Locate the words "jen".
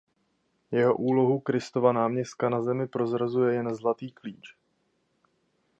3.53-3.75